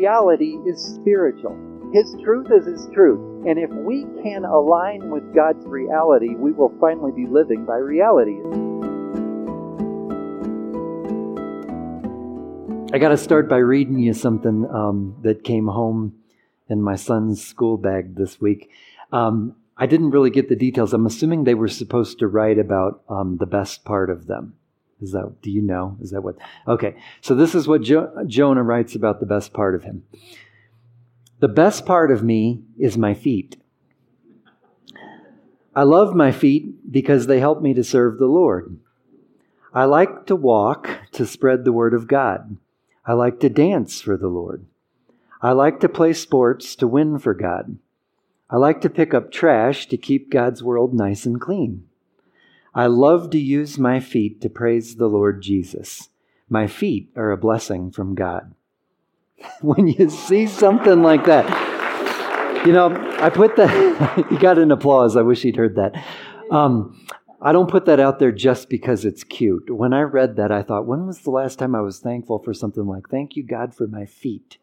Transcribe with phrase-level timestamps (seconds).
[0.00, 1.54] reality is spiritual.
[1.92, 3.20] His truth is His truth.
[3.46, 8.38] And if we can align with God's reality, we will finally be living by reality.
[12.94, 16.14] I got to start by reading you something um, that came home
[16.70, 18.70] in my son's school bag this week.
[19.12, 20.94] Um, I didn't really get the details.
[20.94, 24.54] I'm assuming they were supposed to write about um, the best part of them.
[25.00, 25.96] Is that, do you know?
[26.00, 26.36] Is that what?
[26.68, 26.96] Okay.
[27.20, 30.04] So this is what jo- Jonah writes about the best part of him.
[31.38, 33.56] The best part of me is my feet.
[35.74, 38.78] I love my feet because they help me to serve the Lord.
[39.72, 42.56] I like to walk to spread the word of God.
[43.06, 44.66] I like to dance for the Lord.
[45.40, 47.78] I like to play sports to win for God.
[48.50, 51.86] I like to pick up trash to keep God's world nice and clean.
[52.74, 56.08] I love to use my feet to praise the Lord Jesus.
[56.48, 58.54] My feet are a blessing from God.
[59.60, 65.16] when you see something like that, you know, I put that, you got an applause.
[65.16, 66.04] I wish he'd heard that.
[66.50, 67.06] Um,
[67.42, 69.70] I don't put that out there just because it's cute.
[69.74, 72.52] When I read that, I thought, when was the last time I was thankful for
[72.52, 74.58] something like, thank you, God, for my feet?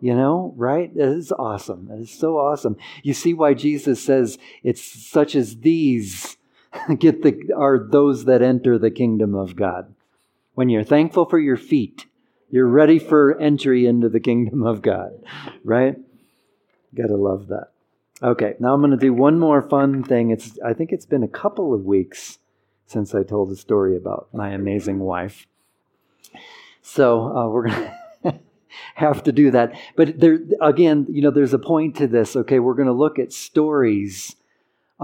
[0.00, 0.90] You know, right?
[0.94, 1.88] It is awesome.
[1.90, 2.76] It is so awesome.
[3.02, 6.36] You see why Jesus says it's such as these
[6.98, 9.94] get the are those that enter the kingdom of God.
[10.54, 12.06] When you're thankful for your feet,
[12.50, 15.12] you're ready for entry into the kingdom of God,
[15.64, 15.96] right?
[16.94, 17.70] Gotta love that.
[18.22, 20.30] Okay, now I'm going to do one more fun thing.
[20.30, 22.38] It's I think it's been a couple of weeks
[22.86, 25.46] since I told a story about my amazing wife.
[26.80, 27.90] So uh, we're going
[28.24, 28.40] to
[28.94, 29.74] have to do that.
[29.96, 32.36] But there again, you know, there's a point to this.
[32.36, 34.36] Okay, we're going to look at stories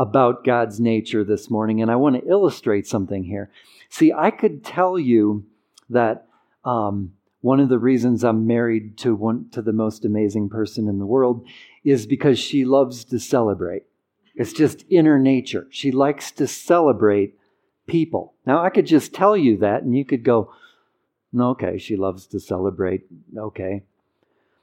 [0.00, 3.50] about God's nature this morning, and I want to illustrate something here.
[3.90, 5.44] See, I could tell you
[5.90, 6.26] that
[6.64, 7.12] um,
[7.42, 11.04] one of the reasons I'm married to one to the most amazing person in the
[11.04, 11.46] world
[11.84, 13.82] is because she loves to celebrate.
[14.34, 15.66] It's just in her nature.
[15.68, 17.38] She likes to celebrate
[17.86, 18.32] people.
[18.46, 20.50] Now, I could just tell you that, and you could go,
[21.38, 23.02] okay, she loves to celebrate.
[23.36, 23.82] Okay.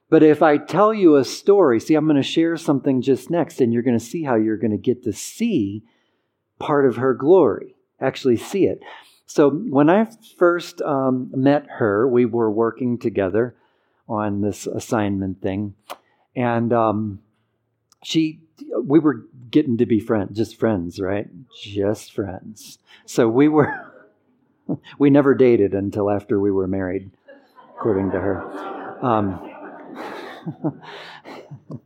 [0.10, 3.60] But if I tell you a story, see, I'm going to share something just next,
[3.60, 5.84] and you're going to see how you're going to get to see
[6.60, 8.80] part of her glory, actually see it.
[9.26, 10.08] So, when I
[10.38, 13.56] first um, met her, we were working together
[14.08, 15.76] on this assignment thing.
[16.36, 17.20] And um,
[18.04, 18.40] she,
[18.82, 21.28] we were getting to be friends, just friends, right?
[21.62, 22.80] Just friends.
[23.06, 23.94] So we were,
[25.00, 27.12] we never dated until after we were married,
[27.76, 29.06] according to her.
[29.06, 29.57] Um,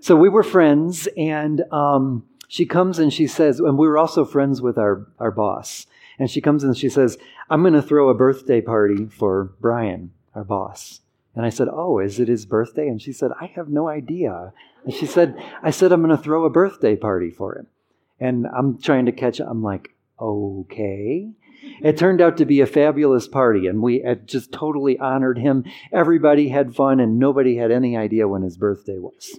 [0.00, 4.24] so we were friends, and um, she comes and she says, and we were also
[4.24, 5.86] friends with our, our boss.
[6.18, 7.18] And she comes and she says,
[7.50, 11.00] I'm going to throw a birthday party for Brian, our boss.
[11.34, 12.88] And I said, Oh, is it his birthday?
[12.88, 14.52] And she said, I have no idea.
[14.84, 17.66] And she said, I said, I'm going to throw a birthday party for him.
[18.18, 21.28] And I'm trying to catch I'm like, okay.
[21.82, 25.64] It turned out to be a fabulous party, and we just totally honored him.
[25.92, 29.38] Everybody had fun, and nobody had any idea when his birthday was.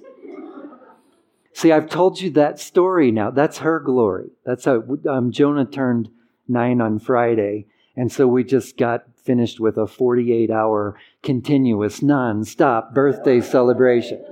[1.54, 3.32] See, I've told you that story now.
[3.32, 4.30] That's her glory.
[4.46, 6.10] That's how um, Jonah turned
[6.48, 7.66] nine on Friday.
[7.96, 14.24] And so we just got finished with a 48 hour continuous non-stop birthday celebration.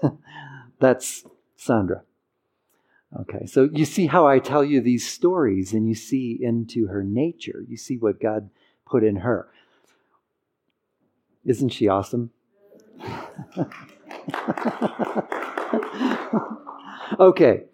[0.78, 1.24] That's
[1.56, 2.02] Sandra.
[3.20, 7.04] Okay, so you see how I tell you these stories and you see into her
[7.04, 7.62] nature.
[7.68, 8.48] You see what God
[8.86, 9.48] put in her.
[11.44, 12.30] Isn't she awesome?
[17.20, 17.64] okay,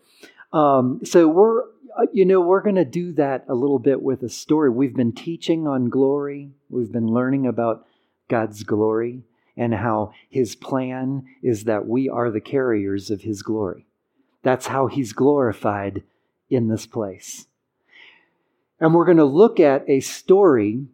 [0.52, 1.64] um, so we're
[1.98, 4.70] uh, you know, we're going to do that a little bit with a story.
[4.70, 7.86] We've been teaching on glory, we've been learning about
[8.28, 9.24] God's glory
[9.56, 13.87] and how His plan is that we are the carriers of His glory.
[14.48, 16.04] That's how He's glorified
[16.48, 17.48] in this place.
[18.80, 20.86] And we're going to look at a story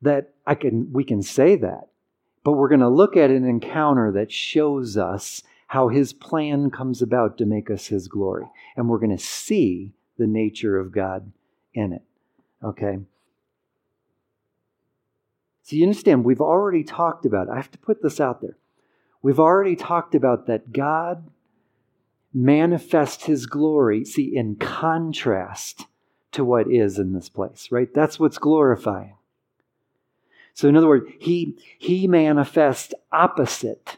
[0.00, 1.88] that I can, we can say that,
[2.44, 7.02] but we're going to look at an encounter that shows us how His plan comes
[7.02, 8.46] about to make us His glory.
[8.76, 11.32] And we're going to see the nature of God
[11.74, 12.02] in it.
[12.62, 13.00] Okay?
[15.64, 18.56] So you understand, we've already talked about, I have to put this out there.
[19.20, 21.28] We've already talked about that God
[22.32, 25.86] manifests his glory, see, in contrast
[26.32, 27.92] to what is in this place, right?
[27.92, 29.16] That's what's glorifying.
[30.54, 33.96] So, in other words, he, he manifests opposite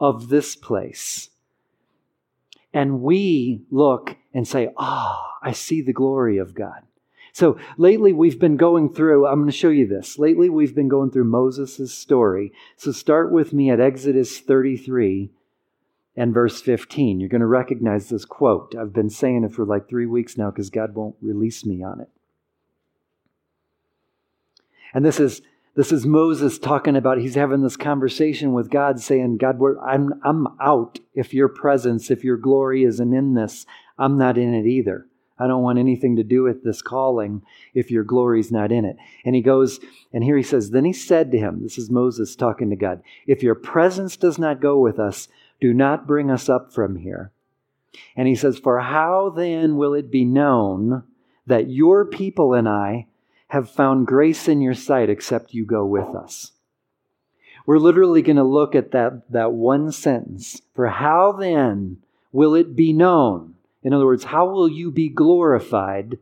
[0.00, 1.30] of this place.
[2.72, 6.82] And we look and say, Ah, oh, I see the glory of God.
[7.32, 10.18] So lately we've been going through, I'm going to show you this.
[10.18, 12.50] Lately we've been going through Moses' story.
[12.78, 15.30] So start with me at Exodus 33
[16.16, 17.20] and verse 15.
[17.20, 18.74] You're going to recognize this quote.
[18.74, 22.00] I've been saying it for like three weeks now because God won't release me on
[22.00, 22.08] it.
[24.94, 25.42] And this is
[25.76, 30.46] this is Moses talking about he's having this conversation with God, saying, God, I'm, I'm
[30.58, 33.66] out if your presence, if your glory isn't in this.
[33.98, 35.06] I'm not in it either.
[35.38, 37.42] I don't want anything to do with this calling
[37.74, 38.96] if your glory's not in it.
[39.26, 39.78] And he goes,
[40.14, 43.02] and here he says, Then he said to him, This is Moses talking to God,
[43.26, 45.28] If your presence does not go with us,
[45.60, 47.32] do not bring us up from here.
[48.16, 51.04] And he says, For how then will it be known
[51.46, 53.06] that your people and I
[53.48, 56.52] have found grace in your sight except you go with us?
[57.66, 60.60] We're literally going to look at that, that one sentence.
[60.74, 61.98] For how then
[62.32, 63.54] will it be known?
[63.82, 66.18] In other words, how will you be glorified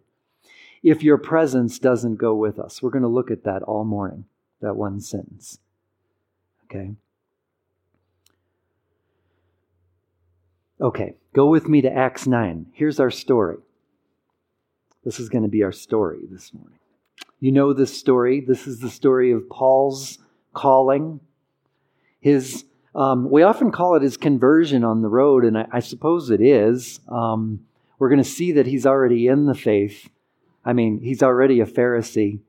[0.82, 2.82] if your presence doesn't go with us?
[2.82, 4.24] We're going to look at that all morning,
[4.60, 5.58] that one sentence.
[6.64, 6.92] Okay?
[10.84, 12.66] Okay, go with me to Acts 9.
[12.74, 13.56] Here's our story.
[15.02, 16.78] This is going to be our story this morning.
[17.40, 18.44] You know this story.
[18.46, 20.18] This is the story of Paul's
[20.52, 21.20] calling.
[22.20, 26.28] His, um, we often call it his conversion on the road, and I, I suppose
[26.28, 27.00] it is.
[27.08, 27.60] Um,
[27.98, 30.10] we're going to see that he's already in the faith.
[30.66, 32.40] I mean, he's already a Pharisee.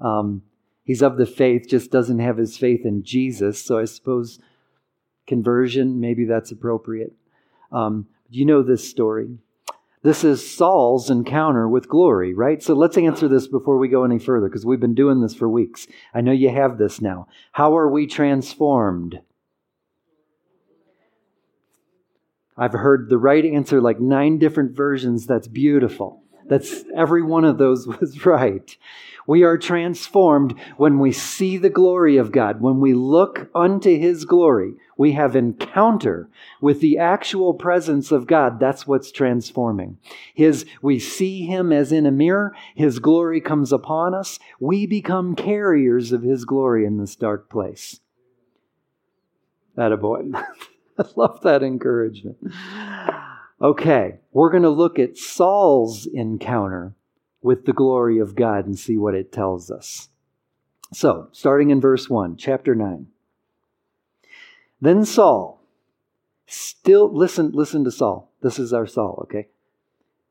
[0.00, 0.44] Um,
[0.82, 3.62] he's of the faith, just doesn't have his faith in Jesus.
[3.62, 4.38] So I suppose
[5.26, 7.12] conversion, maybe that's appropriate.
[7.72, 9.38] Um, you know this story.
[10.02, 12.62] This is Saul's encounter with glory, right?
[12.62, 15.48] So let's answer this before we go any further because we've been doing this for
[15.48, 15.88] weeks.
[16.14, 17.26] I know you have this now.
[17.52, 19.20] How are we transformed?
[22.56, 25.26] I've heard the right answer like nine different versions.
[25.26, 26.22] That's beautiful.
[26.48, 28.76] That's every one of those was right.
[29.26, 32.60] We are transformed when we see the glory of God.
[32.60, 38.60] When we look unto his glory, we have encounter with the actual presence of God.
[38.60, 39.98] That's what's transforming.
[40.32, 42.54] His, we see him as in a mirror.
[42.76, 44.38] His glory comes upon us.
[44.60, 48.00] We become carriers of his glory in this dark place.
[49.74, 50.22] That a boy.
[50.98, 52.38] I love that encouragement.
[53.60, 56.94] Okay, we're going to look at Saul's encounter
[57.40, 60.10] with the glory of God and see what it tells us.
[60.92, 63.06] So, starting in verse 1, chapter 9.
[64.80, 65.62] Then Saul,
[66.46, 68.30] still listen listen to Saul.
[68.42, 69.48] This is our Saul, okay?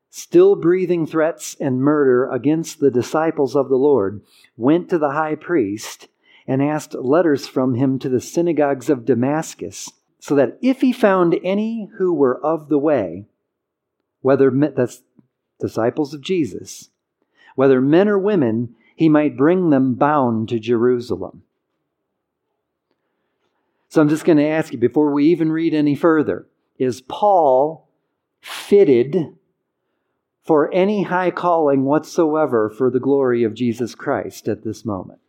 [0.08, 4.22] Still breathing threats and murder against the disciples of the Lord,
[4.56, 6.08] went to the high priest
[6.46, 9.90] and asked letters from him to the synagogues of Damascus
[10.26, 13.26] so that if he found any who were of the way,
[14.22, 15.04] whether that's
[15.60, 16.90] disciples of Jesus,
[17.54, 21.44] whether men or women, he might bring them bound to Jerusalem.
[23.88, 27.88] So I'm just going to ask you before we even read any further is Paul
[28.40, 29.36] fitted
[30.42, 35.20] for any high calling whatsoever for the glory of Jesus Christ at this moment?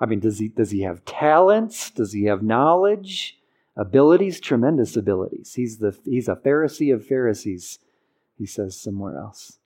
[0.00, 1.90] I mean, does he, does he have talents?
[1.90, 3.38] Does he have knowledge?
[3.76, 4.40] Abilities?
[4.40, 5.54] Tremendous abilities.
[5.54, 7.78] He's, the, he's a Pharisee of Pharisees,
[8.36, 9.58] he says somewhere else.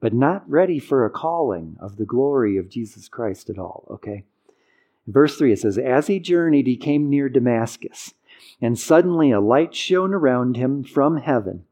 [0.00, 4.24] But not ready for a calling of the glory of Jesus Christ at all, okay?
[5.06, 8.14] verse 3, it says, As he journeyed, he came near Damascus,
[8.60, 11.64] and suddenly a light shone around him from heaven.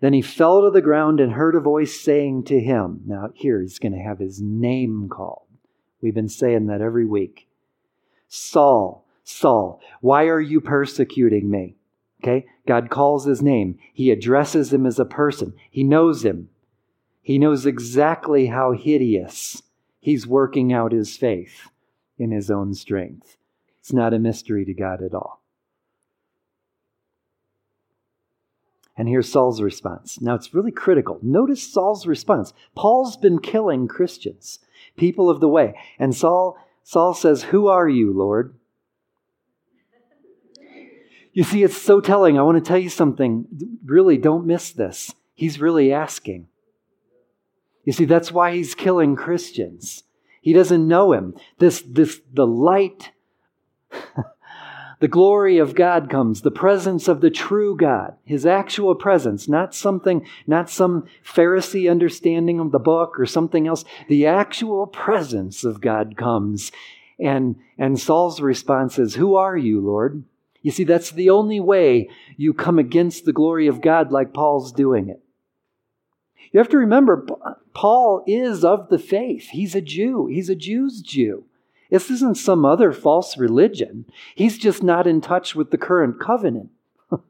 [0.00, 3.60] Then he fell to the ground and heard a voice saying to him, Now, here
[3.60, 5.41] he's going to have his name called.
[6.02, 7.48] We've been saying that every week.
[8.28, 11.76] Saul, Saul, why are you persecuting me?
[12.22, 12.46] Okay?
[12.66, 13.78] God calls his name.
[13.92, 15.54] He addresses him as a person.
[15.70, 16.48] He knows him.
[17.22, 19.62] He knows exactly how hideous
[20.00, 21.70] he's working out his faith
[22.18, 23.36] in his own strength.
[23.78, 25.40] It's not a mystery to God at all.
[28.96, 30.20] And here's Saul's response.
[30.20, 31.18] Now it's really critical.
[31.22, 32.52] Notice Saul's response.
[32.74, 34.58] Paul's been killing Christians
[34.96, 35.74] people of the way.
[35.98, 38.54] And Saul, Saul says, Who are you, Lord?
[41.32, 42.38] You see, it's so telling.
[42.38, 43.46] I want to tell you something.
[43.84, 45.14] Really, don't miss this.
[45.34, 46.48] He's really asking.
[47.84, 50.04] You see, that's why he's killing Christians.
[50.40, 51.34] He doesn't know him.
[51.58, 53.12] This, this, the light
[55.02, 59.74] the glory of God comes, the presence of the true God, his actual presence, not
[59.74, 63.84] something, not some Pharisee understanding of the book or something else.
[64.08, 66.70] The actual presence of God comes.
[67.18, 70.22] And, and Saul's response is, Who are you, Lord?
[70.60, 74.70] You see, that's the only way you come against the glory of God like Paul's
[74.70, 75.20] doing it.
[76.52, 77.26] You have to remember,
[77.74, 79.48] Paul is of the faith.
[79.50, 81.46] He's a Jew, he's a Jew's Jew.
[81.92, 84.06] This isn't some other false religion.
[84.34, 86.70] He's just not in touch with the current covenant.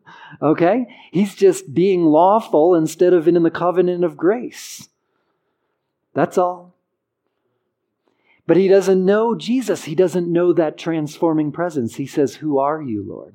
[0.43, 0.87] okay?
[1.11, 4.89] He's just being lawful instead of in the covenant of grace.
[6.15, 6.77] That's all.
[8.47, 9.83] But he doesn't know Jesus.
[9.83, 11.97] He doesn't know that transforming presence.
[11.97, 13.35] He says, Who are you, Lord?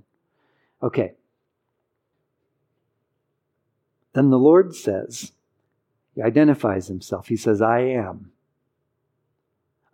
[0.82, 1.12] Okay.
[4.14, 5.34] Then the Lord says,
[6.16, 7.28] He identifies himself.
[7.28, 8.32] He says, I am.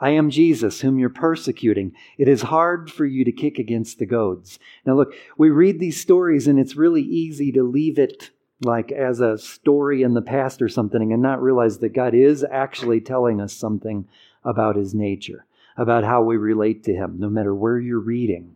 [0.04, 1.94] I am Jesus, whom you're persecuting.
[2.18, 4.60] It is hard for you to kick against the goads.
[4.86, 8.30] Now, look, we read these stories, and it's really easy to leave it
[8.62, 12.46] like as a story in the past or something and not realize that God is
[12.52, 14.06] actually telling us something
[14.44, 15.46] about his nature,
[15.78, 18.56] about how we relate to him, no matter where you're reading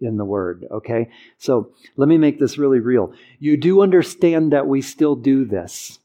[0.00, 1.08] in the Word, okay?
[1.38, 3.12] So let me make this really real.
[3.40, 5.98] You do understand that we still do this.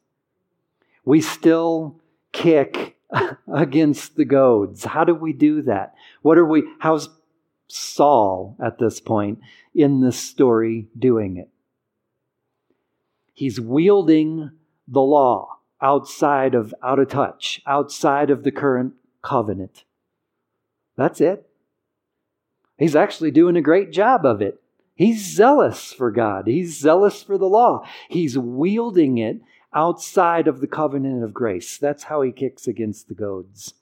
[1.06, 2.97] We still kick
[3.54, 4.84] against the goads.
[4.86, 5.96] How do we do that?
[6.22, 7.10] What are we, how's
[7.68, 9.40] Saul at this point
[9.74, 11.50] in this story doing it?
[13.34, 14.52] He's wielding
[14.88, 19.84] the law outside of, out of touch, outside of the current covenant.
[20.96, 21.48] That's it.
[22.78, 24.60] He's actually doing a great job of it.
[24.96, 26.48] He's zealous for God.
[26.48, 27.84] He's zealous for the law.
[28.10, 29.42] He's wielding it
[29.78, 31.78] outside of the covenant of grace.
[31.78, 33.76] That's how he kicks against the goads.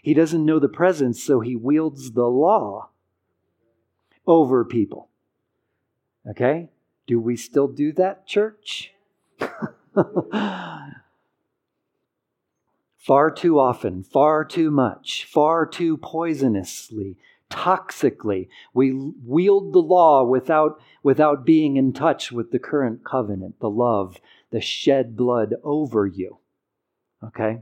[0.00, 2.90] He doesn't know the presence, so he wields the law
[4.28, 5.08] over people.
[6.28, 6.68] Okay?
[7.08, 8.92] Do we still do that, church?
[12.96, 17.16] far too often, far too much, far too poisonously,
[17.50, 18.46] toxically.
[18.72, 18.92] We
[19.26, 24.18] wield the law without, without being in touch with the current covenant, the love,
[24.50, 26.38] the shed blood over you.
[27.24, 27.60] Okay?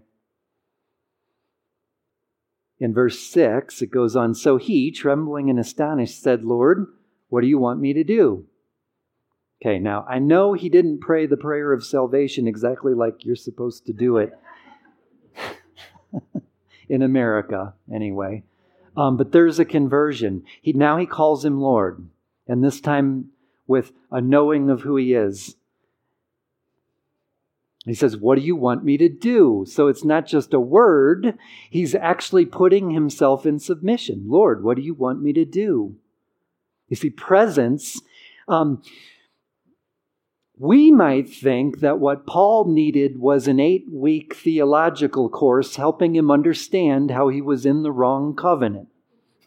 [2.80, 6.87] In verse 6, it goes on So he, trembling and astonished, said, Lord,
[7.28, 8.47] what do you want me to do?
[9.61, 13.87] Okay, now I know he didn't pray the prayer of salvation exactly like you're supposed
[13.87, 14.33] to do it
[16.88, 18.45] in America, anyway.
[18.97, 20.45] Um, but there's a conversion.
[20.62, 22.09] He, now he calls him Lord,
[22.47, 23.30] and this time
[23.66, 25.57] with a knowing of who he is.
[27.88, 29.64] He says, What do you want me to do?
[29.66, 31.38] So it's not just a word,
[31.71, 34.25] he's actually putting himself in submission.
[34.26, 35.97] Lord, what do you want me to do?
[36.88, 38.00] You see, presence.
[38.47, 38.83] Um,
[40.59, 46.30] we might think that what Paul needed was an eight week theological course helping him
[46.33, 48.88] understand how he was in the wrong covenant.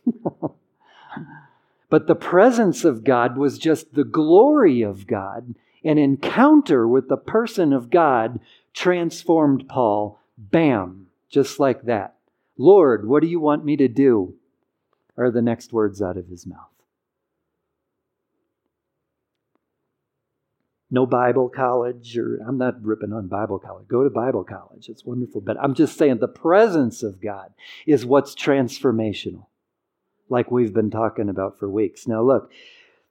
[1.89, 5.55] but the presence of God was just the glory of God.
[5.83, 8.39] An encounter with the person of God
[8.73, 10.19] transformed Paul.
[10.37, 12.15] Bam, just like that.
[12.57, 14.35] Lord, what do you want me to do?
[15.17, 16.71] Are the next words out of his mouth.
[20.91, 23.87] no Bible college, or I'm not ripping on Bible college.
[23.87, 24.89] Go to Bible college.
[24.89, 25.39] It's wonderful.
[25.39, 27.53] But I'm just saying the presence of God
[27.87, 29.45] is what's transformational,
[30.29, 32.07] like we've been talking about for weeks.
[32.07, 32.51] Now, look,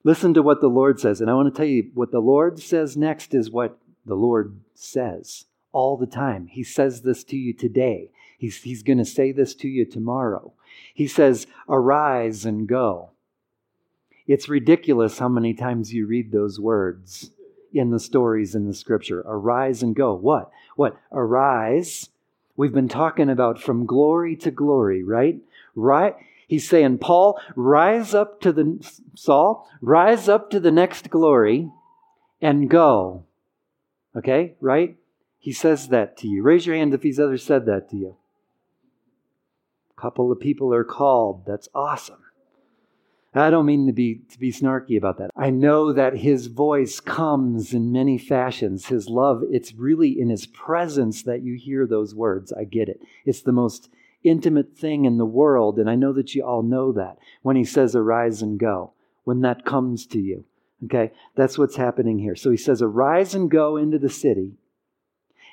[0.05, 1.21] listen to what the Lord says.
[1.21, 4.61] And I want to tell you what the Lord says next is what the Lord
[4.75, 6.47] says all the time.
[6.49, 10.55] He says this to you today, He's, he's going to say this to you tomorrow.
[10.95, 13.11] He says, Arise and go.
[14.27, 17.33] It's ridiculous how many times you read those words
[17.73, 19.23] in the stories in the scripture.
[19.27, 20.15] Arise and go.
[20.15, 20.51] What?
[20.77, 20.97] What?
[21.13, 22.09] Arise.
[22.57, 25.39] We've been talking about from glory to glory, right?
[25.75, 26.17] Right?
[26.51, 31.71] He's saying, Paul, rise up to the Saul, rise up to the next glory
[32.43, 33.23] and go.
[34.17, 34.97] Okay, right?
[35.39, 36.43] He says that to you.
[36.43, 38.17] Raise your hand if he's ever said that to you.
[39.97, 41.47] A couple of people are called.
[41.47, 42.25] That's awesome.
[43.33, 45.31] I don't mean to be, to be snarky about that.
[45.37, 48.87] I know that his voice comes in many fashions.
[48.87, 52.53] His love, it's really in his presence that you hear those words.
[52.53, 53.01] I get it.
[53.25, 53.89] It's the most
[54.23, 57.65] intimate thing in the world, and I know that you all know that when he
[57.65, 58.93] says, Arise and go,
[59.25, 60.45] when that comes to you.
[60.85, 61.13] Okay?
[61.37, 62.37] That's what's happening here.
[62.37, 64.53] So he says, Arise and go into the city,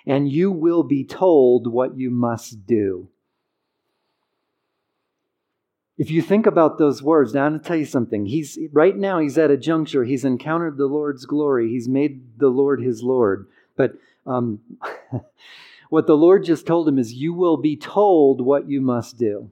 [0.05, 3.09] and you will be told what you must do.
[5.97, 8.27] If you think about those words, now I'm going to tell you something.
[8.27, 10.03] He's right now he's at a juncture.
[10.03, 11.69] He's encountered the Lord's glory.
[11.69, 13.47] He's made the Lord his Lord.
[13.75, 13.93] But
[14.27, 14.59] um,
[15.89, 19.51] what the Lord just told him is, "You will be told what you must do."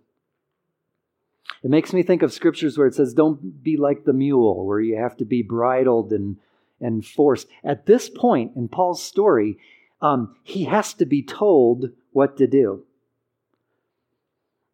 [1.63, 4.79] It makes me think of scriptures where it says, "Don't be like the mule, where
[4.79, 6.37] you have to be bridled and
[6.79, 9.57] and forced." At this point in Paul's story,
[10.01, 12.83] um, he has to be told what to do.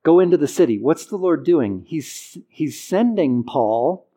[0.03, 0.79] Go into the city.
[0.79, 1.83] What's the Lord doing?
[1.85, 4.07] He's, he's sending Paul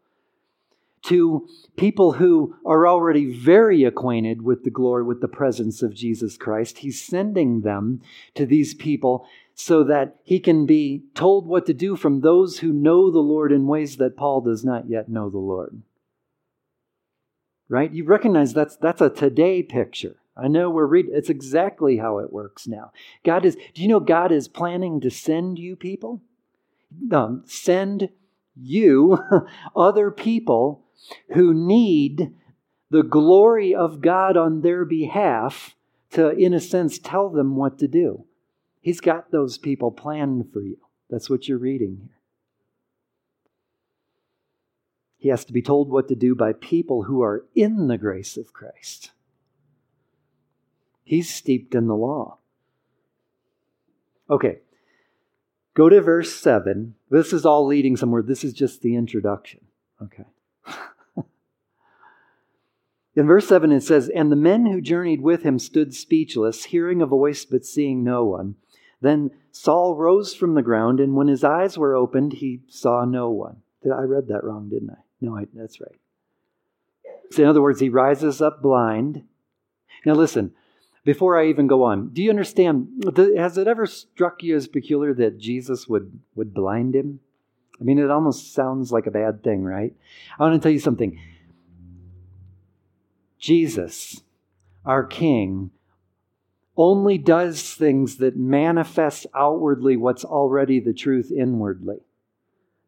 [1.04, 1.46] to
[1.76, 6.78] people who are already very acquainted with the glory, with the presence of Jesus Christ.
[6.78, 8.00] He's sending them
[8.34, 12.72] to these people so that he can be told what to do from those who
[12.72, 15.82] know the Lord in ways that Paul does not yet know the Lord.
[17.68, 17.92] Right?
[17.92, 20.16] You recognize that's that's a today picture.
[20.36, 22.92] I know we're reading it's exactly how it works now.
[23.24, 26.20] God is do you know God is planning to send you people?
[27.10, 28.10] Um, send
[28.54, 29.18] you
[29.76, 30.83] other people
[31.34, 32.32] who need
[32.90, 35.74] the glory of God on their behalf
[36.10, 38.24] to, in a sense, tell them what to do.
[38.80, 40.76] He's got those people planned for you.
[41.10, 42.18] That's what you're reading here.
[45.16, 48.36] He has to be told what to do by people who are in the grace
[48.36, 49.10] of Christ.
[51.02, 52.38] He's steeped in the law.
[54.28, 54.58] Okay,
[55.74, 56.94] go to verse 7.
[57.10, 58.22] This is all leading somewhere.
[58.22, 59.60] This is just the introduction.
[60.02, 60.24] Okay.
[63.16, 67.00] In verse 7, it says, And the men who journeyed with him stood speechless, hearing
[67.00, 68.56] a voice but seeing no one.
[69.00, 73.30] Then Saul rose from the ground, and when his eyes were opened, he saw no
[73.30, 73.58] one.
[73.82, 75.02] Did I read that wrong, didn't I?
[75.20, 75.94] No, I, that's right.
[77.30, 79.24] So in other words, he rises up blind.
[80.04, 80.52] Now listen,
[81.04, 83.04] before I even go on, do you understand?
[83.36, 87.20] Has it ever struck you as peculiar that Jesus would, would blind him?
[87.80, 89.94] I mean, it almost sounds like a bad thing, right?
[90.38, 91.18] I want to tell you something.
[93.44, 94.22] Jesus,
[94.86, 95.70] our King,
[96.78, 101.98] only does things that manifest outwardly what's already the truth inwardly.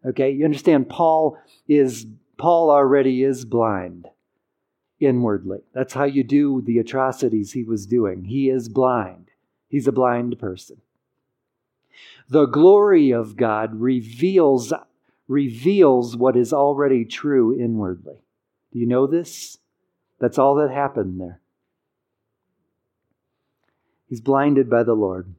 [0.03, 1.37] Okay, you understand Paul
[1.69, 2.07] is
[2.39, 4.09] Paul already is blind
[4.99, 5.59] inwardly.
[5.75, 8.25] That's how you do the atrocities he was doing.
[8.25, 9.29] He is blind.
[9.69, 10.81] He's a blind person.
[12.31, 14.73] The glory of God reveals
[15.29, 18.23] reveals what is already true inwardly.
[18.73, 19.59] Do you know this?
[20.19, 21.41] That's all that happened there.
[24.09, 25.35] He's blinded by the Lord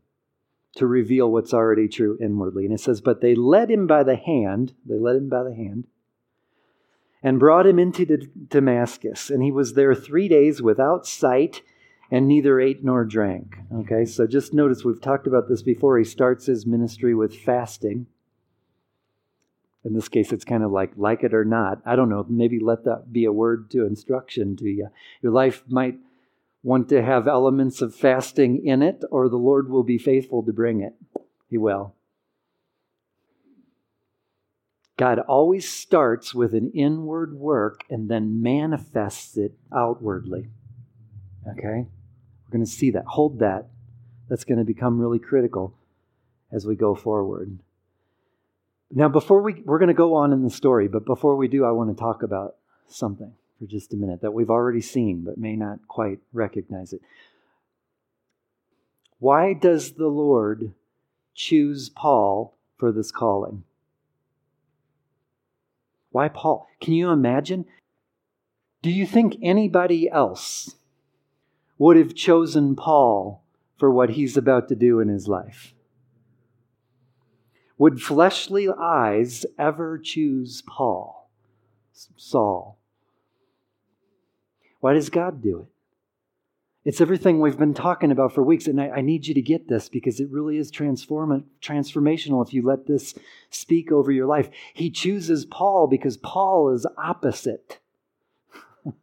[0.76, 2.66] to reveal what's already true inwardly.
[2.66, 5.56] And it says, But they led him by the hand, they led him by the
[5.56, 5.88] hand,
[7.24, 9.30] and brought him into Damascus.
[9.30, 11.64] And he was there three days without sight
[12.12, 13.58] and neither ate nor drank.
[13.74, 15.98] Okay, so just notice we've talked about this before.
[15.98, 18.08] He starts his ministry with fasting.
[19.86, 21.82] In this case, it's kind of like like it or not.
[21.86, 22.26] I don't know.
[22.28, 24.90] Maybe let that be a word to instruction to you.
[25.22, 25.98] Your life might
[26.64, 30.52] want to have elements of fasting in it, or the Lord will be faithful to
[30.52, 30.94] bring it.
[31.50, 31.94] He will.
[34.98, 40.48] God always starts with an inward work and then manifests it outwardly.
[41.48, 41.86] Okay?
[41.86, 43.06] We're going to see that.
[43.06, 43.68] Hold that.
[44.28, 45.76] That's going to become really critical
[46.52, 47.60] as we go forward.
[48.92, 51.66] Now, before we, we're going to go on in the story, but before we do,
[51.66, 52.56] I want to talk about
[52.88, 57.02] something for just a minute that we've already seen but may not quite recognize it.
[59.20, 60.74] Why does the Lord
[61.34, 63.64] choose Paul for this calling?
[66.12, 66.68] Why Paul?
[66.80, 67.66] Can you imagine?
[68.82, 70.76] Do you think anybody else
[71.78, 73.44] would have chosen Paul
[73.78, 75.74] for what he's about to do in his life?
[77.78, 81.30] Would fleshly eyes ever choose Paul,
[81.94, 82.80] Saul?
[84.80, 85.68] Why does God do it?
[86.88, 89.68] It's everything we've been talking about for weeks, and I, I, need you to get
[89.68, 93.14] this because it really is transform- transformational if you let this
[93.50, 94.50] speak over your life.
[94.74, 97.80] He chooses Paul because Paul is opposite.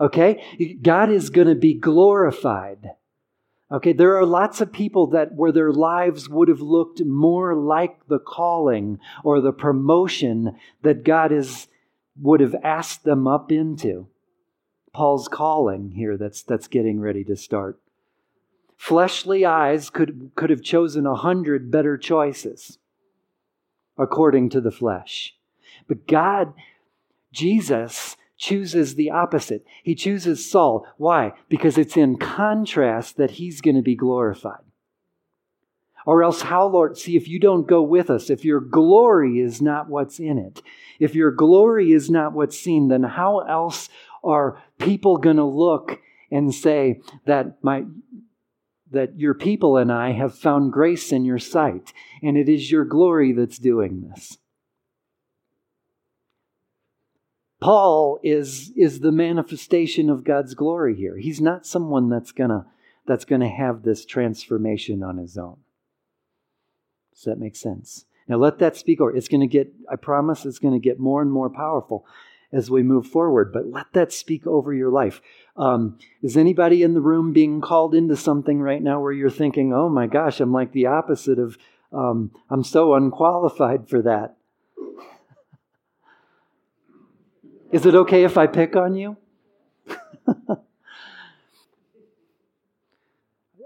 [0.00, 0.78] okay?
[0.80, 2.92] God is going to be glorified.
[3.72, 8.06] Okay, there are lots of people that where their lives would have looked more like
[8.08, 11.68] the calling or the promotion that God is
[12.20, 14.06] would have asked them up into.
[14.92, 17.80] Paul's calling here that's, that's getting ready to start.
[18.76, 22.78] Fleshly eyes could, could have chosen a hundred better choices
[23.98, 25.34] according to the flesh.
[25.88, 26.54] But God,
[27.32, 29.64] Jesus, chooses the opposite.
[29.82, 30.86] He chooses Saul.
[30.96, 31.32] Why?
[31.48, 34.60] Because it's in contrast that he's going to be glorified.
[36.06, 36.98] Or else, how, Lord?
[36.98, 40.60] See, if you don't go with us, if your glory is not what's in it,
[41.00, 43.88] if your glory is not what's seen, then how else
[44.22, 47.84] are people going to look and say that my
[48.90, 51.92] that your people and I have found grace in your sight,
[52.22, 54.38] and it is your glory that's doing this.
[57.64, 61.16] Paul is, is the manifestation of God's glory here.
[61.16, 62.66] He's not someone that's gonna
[63.06, 65.56] that's to have this transformation on his own.
[67.14, 68.04] Does that make sense?
[68.28, 69.16] Now let that speak over.
[69.16, 72.04] It's to get, I promise, it's to get more and more powerful
[72.52, 75.22] as we move forward, but let that speak over your life.
[75.56, 79.72] Um, is anybody in the room being called into something right now where you're thinking,
[79.72, 81.56] oh my gosh, I'm like the opposite of,
[81.94, 84.36] um, I'm so unqualified for that?
[87.74, 89.16] Is it okay if I pick on you?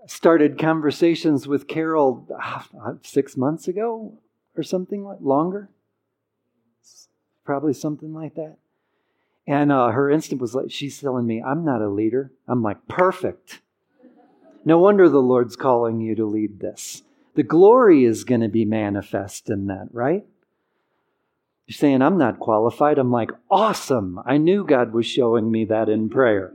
[0.06, 4.14] Started conversations with Carol uh, six months ago
[4.56, 5.68] or something like longer.
[7.44, 8.56] Probably something like that.
[9.46, 12.32] And uh, her instant was like, she's telling me, I'm not a leader.
[12.48, 13.60] I'm like, perfect.
[14.64, 17.02] No wonder the Lord's calling you to lead this.
[17.34, 20.24] The glory is going to be manifest in that, right?
[21.70, 22.98] Saying, I'm not qualified.
[22.98, 24.20] I'm like, awesome.
[24.24, 26.54] I knew God was showing me that in prayer.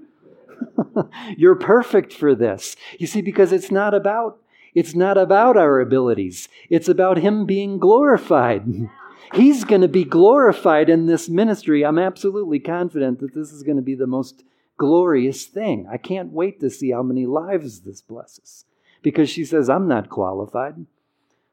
[1.37, 2.75] You're perfect for this.
[2.97, 4.39] You see, because it's not about
[4.73, 6.49] it's not about our abilities.
[6.69, 8.65] It's about Him being glorified.
[9.33, 11.83] He's going to be glorified in this ministry.
[11.83, 14.43] I'm absolutely confident that this is going to be the most
[14.77, 15.87] glorious thing.
[15.91, 18.65] I can't wait to see how many lives this blesses.
[19.01, 20.85] Because she says, I'm not qualified.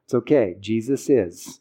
[0.04, 0.56] It's okay.
[0.60, 1.59] Jesus is.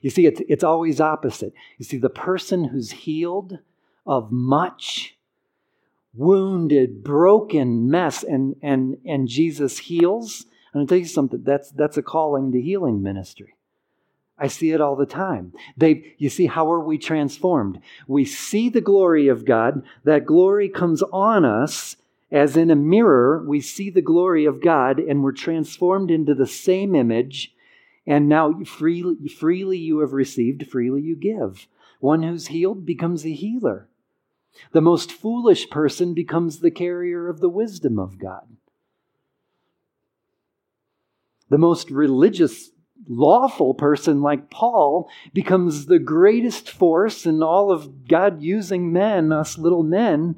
[0.00, 1.52] You see, it's, it's always opposite.
[1.78, 3.58] You see, the person who's healed
[4.06, 5.16] of much,
[6.14, 11.42] wounded, broken mess, and, and, and Jesus heals, I'm to tell you something.
[11.42, 13.54] That's, that's a calling to healing ministry.
[14.36, 15.52] I see it all the time.
[15.76, 17.80] They, you see, how are we transformed?
[18.08, 19.84] We see the glory of God.
[20.02, 21.96] That glory comes on us
[22.32, 23.44] as in a mirror.
[23.46, 27.53] We see the glory of God and we're transformed into the same image.
[28.06, 31.66] And now freely, freely you have received, freely you give.
[32.00, 33.88] One who's healed becomes a healer.
[34.72, 38.56] The most foolish person becomes the carrier of the wisdom of God.
[41.48, 42.70] The most religious
[43.08, 49.58] lawful person like Paul becomes the greatest force in all of God using men, us
[49.58, 50.36] little men,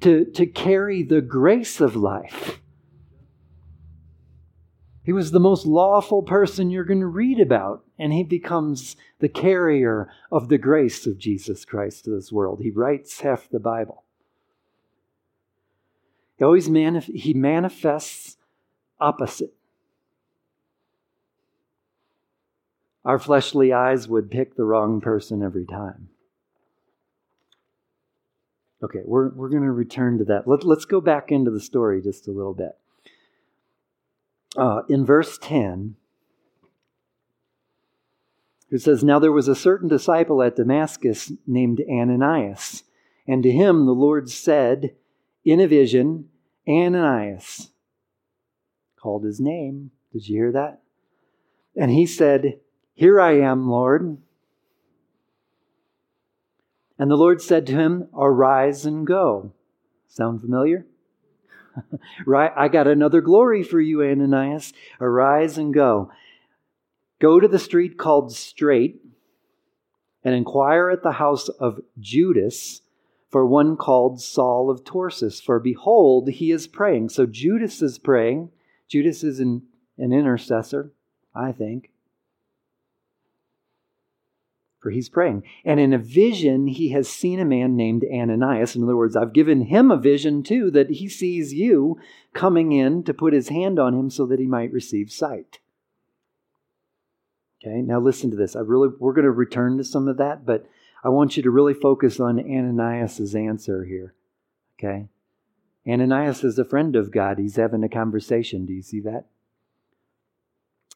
[0.00, 2.59] to, to carry the grace of life.
[5.02, 9.28] He was the most lawful person you're going to read about, and he becomes the
[9.28, 12.60] carrier of the grace of Jesus Christ to this world.
[12.62, 14.04] He writes half the Bible.
[16.36, 18.36] He always manif- he manifests
[19.00, 19.54] opposite.
[23.04, 26.10] Our fleshly eyes would pick the wrong person every time.
[28.82, 30.46] Okay, we're, we're going to return to that.
[30.46, 32.76] Let, let's go back into the story just a little bit.
[34.60, 35.96] Uh, in verse 10,
[38.70, 42.84] it says, Now there was a certain disciple at Damascus named Ananias,
[43.26, 44.94] and to him the Lord said
[45.46, 46.28] in a vision,
[46.68, 47.70] Ananias,
[49.00, 49.92] called his name.
[50.12, 50.82] Did you hear that?
[51.74, 52.60] And he said,
[53.00, 54.18] here I am, Lord.
[56.98, 59.54] And the Lord said to him, Arise and go.
[60.06, 60.84] Sound familiar?
[62.26, 62.52] Right?
[62.56, 64.72] I got another glory for you, Ananias.
[65.00, 66.10] Arise and go.
[67.20, 69.00] Go to the street called Straight
[70.24, 72.82] and inquire at the house of Judas
[73.30, 75.40] for one called Saul of Tarsus.
[75.40, 77.10] For behold, he is praying.
[77.10, 78.50] So Judas is praying.
[78.88, 79.62] Judas is an,
[79.98, 80.92] an intercessor,
[81.34, 81.89] I think
[84.80, 85.42] for he's praying.
[85.64, 88.74] And in a vision, he has seen a man named Ananias.
[88.74, 91.98] In other words, I've given him a vision too that he sees you
[92.32, 95.58] coming in to put his hand on him so that he might receive sight.
[97.62, 98.56] Okay, now listen to this.
[98.56, 100.66] I really we're going to return to some of that, but
[101.04, 104.14] I want you to really focus on Ananias's answer here.
[104.78, 105.08] Okay?
[105.86, 107.38] Ananias is a friend of God.
[107.38, 108.64] He's having a conversation.
[108.64, 109.26] Do you see that?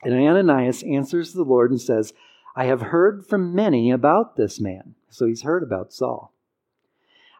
[0.03, 2.13] And Ananias answers the Lord and says,
[2.55, 4.95] I have heard from many about this man.
[5.09, 6.33] So he's heard about Saul.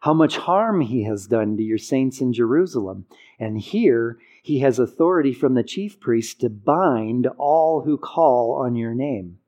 [0.03, 3.07] How much harm he has done to your saints in Jerusalem.
[3.39, 8.77] And here he has authority from the chief priest to bind all who call on
[8.77, 9.39] your name.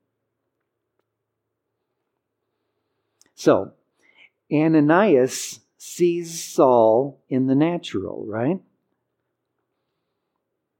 [3.35, 3.73] So,
[4.51, 8.59] Ananias sees Saul in the natural, right?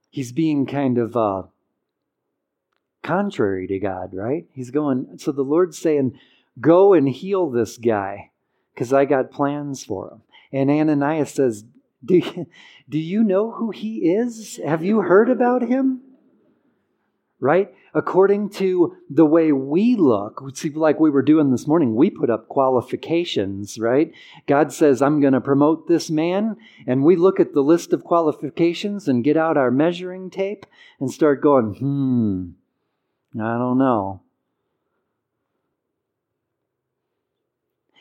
[0.10, 1.44] He's being kind of uh,
[3.08, 4.46] contrary to God, right?
[4.52, 6.20] He's going, so the Lord's saying,
[6.60, 8.32] Go and heal this guy
[8.74, 10.22] because I got plans for him.
[10.52, 11.66] And Ananias says,
[12.04, 12.48] do you,
[12.90, 14.60] do you know who he is?
[14.66, 16.02] Have you heard about him?
[17.40, 17.74] right?
[17.94, 20.44] According to the way we look,
[20.76, 24.12] like we were doing this morning, we put up qualifications, right?
[24.48, 26.58] God says, I'm going to promote this man.
[26.86, 30.66] And we look at the list of qualifications and get out our measuring tape
[31.00, 32.57] and start going, hmm,
[33.42, 34.22] I don't know.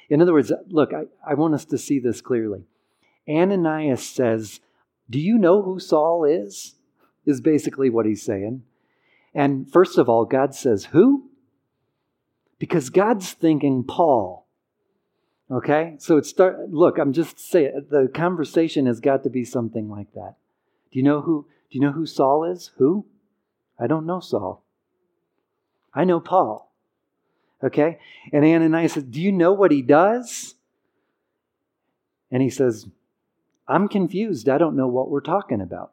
[0.09, 2.65] In other words, look, I, I want us to see this clearly.
[3.29, 4.61] Ananias says,
[5.11, 6.75] Do you know who Saul is?
[7.25, 8.63] Is basically what he's saying.
[9.35, 11.31] And first of all, God says, Who?
[12.59, 14.47] Because God's thinking Paul.
[15.51, 15.97] Okay?
[15.99, 20.13] So it start look, I'm just saying the conversation has got to be something like
[20.15, 20.37] that.
[20.93, 22.71] Do you know who do you know who Saul is?
[22.79, 23.07] Who?
[23.79, 24.65] I don't know Saul.
[25.97, 26.71] I know Paul.
[27.65, 27.99] Okay?
[28.33, 30.55] And Ananias says, Do you know what he does?
[32.31, 32.87] And he says,
[33.67, 34.49] I'm confused.
[34.49, 35.93] I don't know what we're talking about.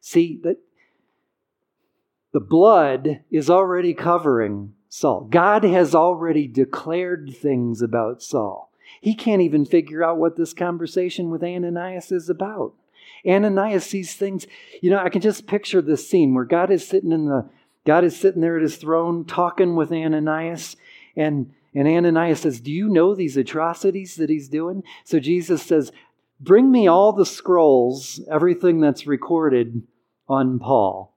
[0.00, 0.58] See, that
[2.32, 5.28] the blood is already covering Saul.
[5.30, 8.70] God has already declared things about Saul.
[9.00, 12.74] He can't even figure out what this conversation with Ananias is about.
[13.26, 14.46] Ananias sees things,
[14.82, 17.48] you know, I can just picture this scene where God is sitting in the
[17.84, 20.76] God is sitting there at his throne talking with Ananias
[21.16, 25.90] and and Ananias says, "Do you know these atrocities that he's doing?" So Jesus says,
[26.40, 29.82] "Bring me all the scrolls, everything that's recorded
[30.28, 31.14] on Paul."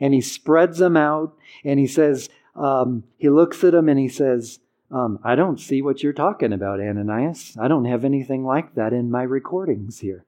[0.00, 4.08] and he spreads them out and he says, um, he looks at them and he
[4.08, 4.60] says,
[4.90, 7.56] um, I don't see what you're talking about, Ananias.
[7.60, 10.24] I don't have anything like that in my recordings here.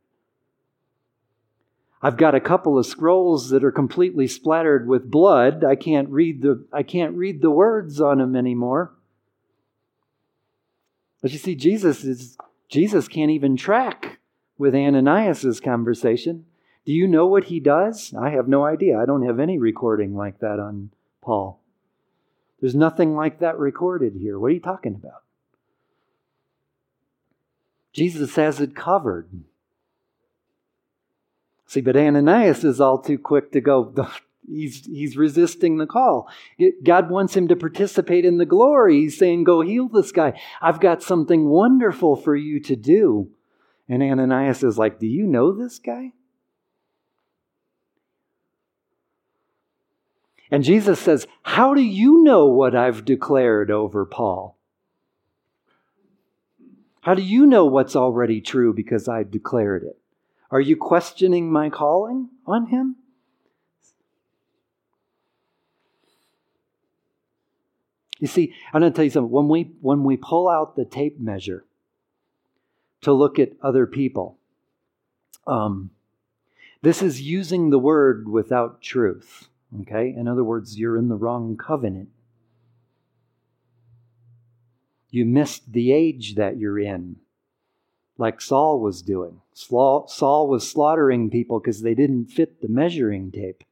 [2.02, 5.64] I've got a couple of scrolls that are completely splattered with blood.
[5.64, 8.94] I can't read the I can't read the words on them anymore.
[11.20, 14.18] But you see, Jesus is Jesus can't even track
[14.56, 16.46] with Ananias's conversation.
[16.86, 18.14] Do you know what he does?
[18.18, 18.98] I have no idea.
[18.98, 21.60] I don't have any recording like that on Paul.
[22.60, 24.38] There's nothing like that recorded here.
[24.38, 25.22] What are you talking about?
[27.92, 29.28] Jesus has it covered.
[31.70, 33.94] See, but Ananias is all too quick to go,
[34.48, 36.28] he's, he's resisting the call.
[36.82, 39.02] God wants him to participate in the glory.
[39.02, 40.32] He's saying, Go heal this guy.
[40.60, 43.30] I've got something wonderful for you to do.
[43.88, 46.10] And Ananias is like, Do you know this guy?
[50.50, 54.58] And Jesus says, How do you know what I've declared over Paul?
[57.02, 59.99] How do you know what's already true because I've declared it?
[60.50, 62.96] Are you questioning my calling on him?
[68.18, 69.30] You see, I'm going to tell you something.
[69.30, 71.64] When we, when we pull out the tape measure
[73.00, 74.38] to look at other people,
[75.46, 75.90] um,
[76.82, 79.48] this is using the word without truth.
[79.82, 80.14] Okay?
[80.14, 82.10] In other words, you're in the wrong covenant.
[85.10, 87.16] You missed the age that you're in,
[88.20, 89.40] like Saul was doing.
[89.54, 93.64] Saul was slaughtering people because they didn't fit the measuring tape.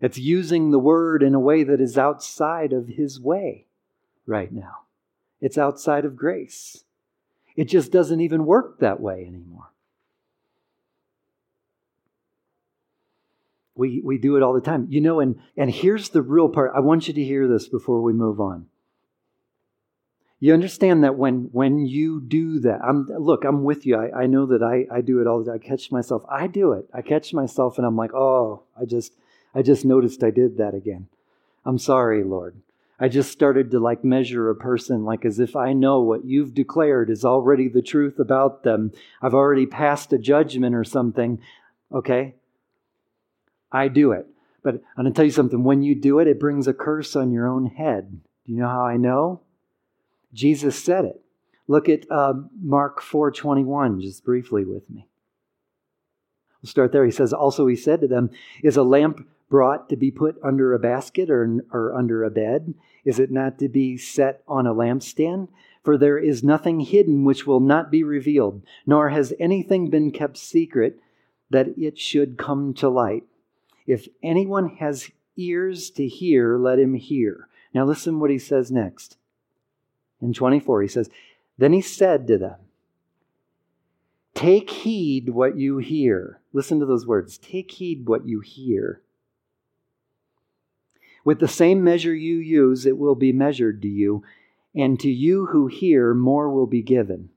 [0.00, 3.66] It's using the word in a way that is outside of his way
[4.26, 4.78] right now.
[5.42, 6.84] It's outside of grace.
[7.54, 9.70] It just doesn't even work that way anymore.
[13.74, 14.86] We, we do it all the time.
[14.88, 16.72] You know, and, and here's the real part.
[16.74, 18.68] I want you to hear this before we move on.
[20.42, 23.96] You understand that when when you do that, I'm look, I'm with you.
[23.96, 25.60] I, I know that I, I do it all the time.
[25.62, 26.24] I catch myself.
[26.28, 26.88] I do it.
[26.92, 29.14] I catch myself and I'm like, oh, I just
[29.54, 31.06] I just noticed I did that again.
[31.64, 32.56] I'm sorry, Lord.
[32.98, 36.54] I just started to like measure a person like as if I know what you've
[36.54, 38.90] declared is already the truth about them.
[39.22, 41.40] I've already passed a judgment or something.
[41.92, 42.34] Okay?
[43.70, 44.26] I do it.
[44.64, 45.62] But I'm going to tell you something.
[45.62, 48.22] When you do it, it brings a curse on your own head.
[48.44, 49.42] Do you know how I know?
[50.32, 51.20] Jesus said it.
[51.68, 55.06] Look at uh, Mark 4:21 just briefly with me.
[56.62, 57.04] We'll start there.
[57.04, 58.30] He says, Also, he said to them,
[58.62, 62.74] Is a lamp brought to be put under a basket or, or under a bed?
[63.04, 65.48] Is it not to be set on a lampstand?
[65.82, 70.36] For there is nothing hidden which will not be revealed, nor has anything been kept
[70.36, 71.00] secret
[71.50, 73.24] that it should come to light.
[73.86, 77.48] If anyone has ears to hear, let him hear.
[77.74, 79.16] Now listen what he says next.
[80.22, 81.10] In 24, he says,
[81.58, 82.56] Then he said to them,
[84.34, 86.40] Take heed what you hear.
[86.52, 87.36] Listen to those words.
[87.36, 89.02] Take heed what you hear.
[91.24, 94.22] With the same measure you use, it will be measured to you,
[94.74, 97.28] and to you who hear, more will be given.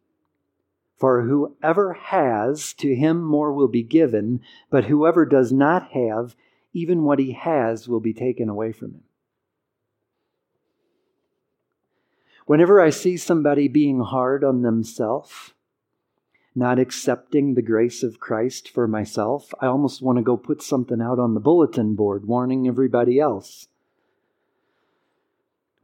[0.98, 6.36] For whoever has, to him more will be given, but whoever does not have,
[6.74, 9.04] even what he has will be taken away from him.
[12.46, 15.54] Whenever I see somebody being hard on themselves,
[16.54, 21.02] not accepting the grace of Christ for myself, I almost want to go put something
[21.02, 23.68] out on the bulletin board warning everybody else.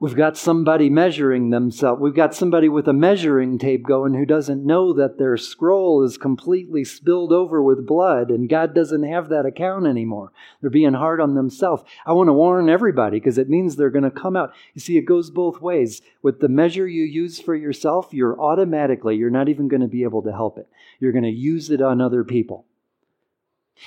[0.01, 2.01] We've got somebody measuring themselves.
[2.01, 6.17] We've got somebody with a measuring tape going who doesn't know that their scroll is
[6.17, 10.33] completely spilled over with blood and God doesn't have that account anymore.
[10.59, 11.83] They're being hard on themselves.
[12.03, 14.55] I want to warn everybody because it means they're going to come out.
[14.73, 16.01] You see, it goes both ways.
[16.23, 20.01] With the measure you use for yourself, you're automatically, you're not even going to be
[20.01, 20.67] able to help it.
[20.99, 22.65] You're going to use it on other people.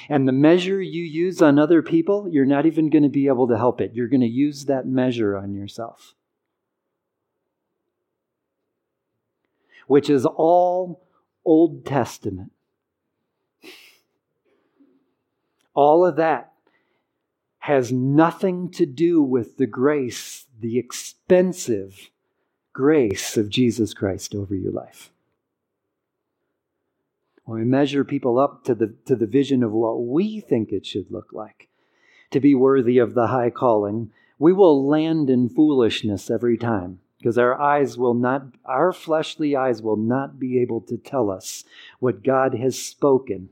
[0.09, 3.49] And the measure you use on other people, you're not even going to be able
[3.49, 3.93] to help it.
[3.95, 6.15] You're going to use that measure on yourself.
[9.87, 11.07] Which is all
[11.45, 12.53] Old Testament.
[15.75, 16.53] All of that
[17.59, 22.11] has nothing to do with the grace, the expensive
[22.73, 25.14] grace of Jesus Christ over your life.
[27.45, 30.87] When we measure people up to the, to the vision of what we think it
[30.87, 31.69] should look like
[32.31, 37.39] to be worthy of the high calling, we will land in foolishness every time because
[37.39, 41.65] our eyes will not, our fleshly eyes will not be able to tell us
[41.99, 43.51] what God has spoken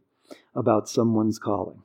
[0.54, 1.82] about someone's calling.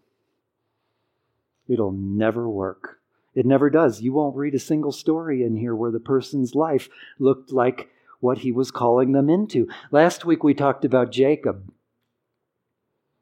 [1.67, 2.99] It'll never work.
[3.35, 4.01] It never does.
[4.01, 6.89] You won't read a single story in here where the person's life
[7.19, 7.89] looked like
[8.19, 9.67] what he was calling them into.
[9.91, 11.71] Last week we talked about Jacob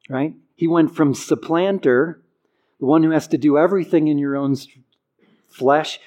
[0.10, 0.34] right?
[0.56, 2.22] He went from supplanter,
[2.80, 4.56] the one who has to do everything in your own
[5.50, 6.00] flesh,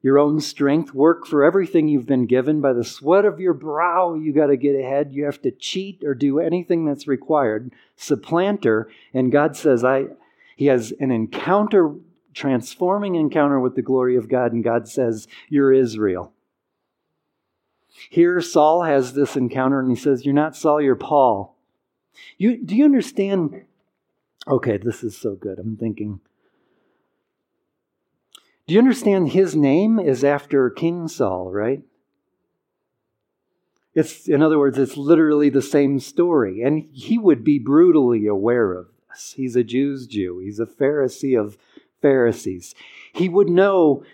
[0.00, 4.14] your own strength, work for everything you've been given by the sweat of your brow.
[4.14, 5.12] You got to get ahead.
[5.12, 7.72] You have to cheat or do anything that's required.
[7.96, 10.06] Supplanter, and God says, I.
[10.56, 11.94] He has an encounter,
[12.34, 16.32] transforming encounter with the glory of God, and God says, You're Israel.
[18.10, 21.57] Here, Saul has this encounter, and he says, You're not Saul, you're Paul.
[22.36, 23.64] You, do you understand?
[24.46, 25.58] Okay, this is so good.
[25.58, 26.20] I'm thinking.
[28.66, 31.82] Do you understand his name is after King Saul, right?
[33.94, 36.62] It's, in other words, it's literally the same story.
[36.62, 39.32] And he would be brutally aware of this.
[39.36, 41.58] He's a Jew's Jew, he's a Pharisee of
[42.00, 42.74] Pharisees.
[43.12, 44.04] He would know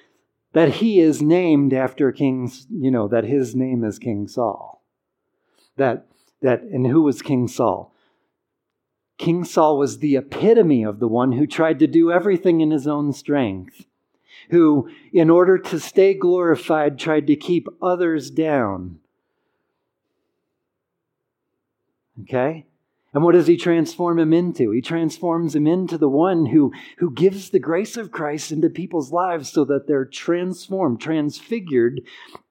[0.53, 4.83] that he is named after King, you know, that his name is King Saul.
[5.77, 6.07] That,
[6.41, 7.93] that, and who was King Saul?
[9.19, 12.87] King Saul was the epitome of the one who tried to do everything in his
[12.87, 13.87] own strength,
[14.51, 18.99] who, in order to stay glorified, tried to keep others down.
[22.23, 22.67] Okay?
[23.15, 24.73] And what does he transform him into?
[24.73, 29.13] He transforms him into the one who, who gives the grace of Christ into people's
[29.13, 32.01] lives so that they're transformed, transfigured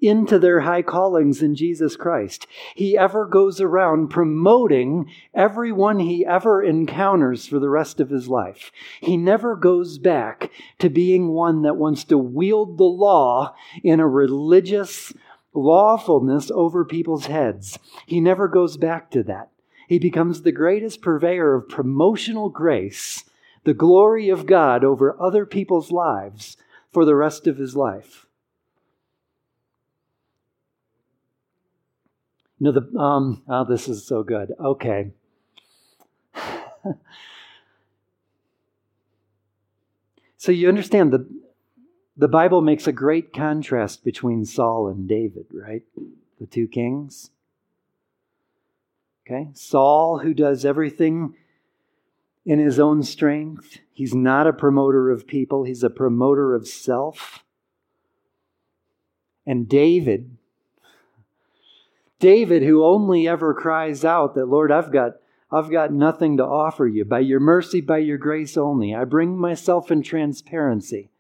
[0.02, 2.48] into their high callings in Jesus Christ.
[2.76, 8.72] He ever goes around promoting everyone he ever encounters for the rest of his life.
[9.02, 10.50] He never goes back
[10.80, 15.14] to being one that wants to wield the law in a religious
[15.54, 17.78] lawfulness over people's heads.
[18.06, 19.50] He never goes back to that.
[19.88, 23.24] He becomes the greatest purveyor of promotional grace,
[23.64, 26.58] the glory of God over other people's lives
[26.92, 28.28] for the rest of his life.
[32.60, 34.54] You know, the, um, oh, this is so good.
[34.58, 35.12] Okay.
[40.38, 41.28] so you understand the,
[42.16, 45.82] the Bible makes a great contrast between Saul and David, right?
[46.40, 47.32] The two kings.
[49.26, 49.50] Okay?
[49.54, 51.36] Saul, who does everything
[52.46, 57.44] in his own strength, he's not a promoter of people, he's a promoter of self.
[59.46, 60.38] And David,
[62.20, 65.14] David, who only ever cries out that, Lord, I've got,
[65.52, 67.06] I've got nothing to offer you.
[67.06, 68.94] By your mercy, by your grace only.
[68.94, 71.12] I bring myself in transparency.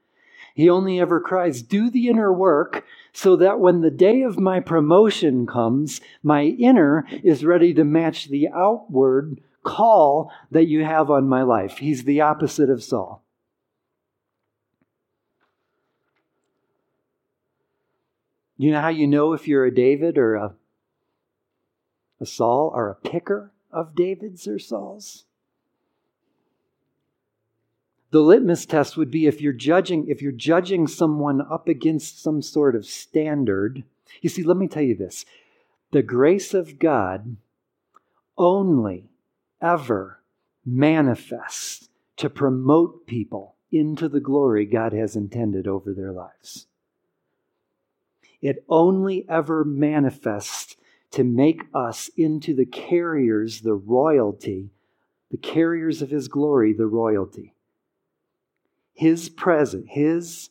[0.54, 4.60] He only ever cries, Do the inner work so that when the day of my
[4.60, 11.28] promotion comes, my inner is ready to match the outward call that you have on
[11.28, 11.80] my life.
[11.80, 13.24] He's the opposite of Saul.
[18.58, 20.56] You know how you know if you're a David or a,
[22.22, 25.26] a Saul or a picker of David's or Saul's?
[28.14, 32.42] The litmus test would be if you're judging if you're judging someone up against some
[32.42, 33.84] sort of standard
[34.22, 35.26] you see let me tell you this
[35.92, 37.36] the grace of god
[38.38, 39.10] only
[39.62, 40.20] ever
[40.66, 46.68] manifests to promote people into the glory God has intended over their lives.
[48.42, 50.76] It only ever manifests
[51.12, 54.70] to make us into the carriers, the royalty,
[55.32, 57.56] the carriers of His glory, the royalty.
[58.94, 60.50] His presence, His